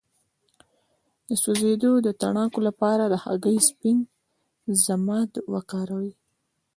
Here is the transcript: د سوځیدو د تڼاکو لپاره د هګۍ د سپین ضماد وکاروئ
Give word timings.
د 1.27 1.29
سوځیدو 1.41 1.91
د 2.05 2.07
تڼاکو 2.21 2.59
لپاره 2.67 3.03
د 3.07 3.13
هګۍ 3.23 3.55
د 3.61 3.65
سپین 3.69 3.97
ضماد 4.85 5.31
وکاروئ 5.53 6.11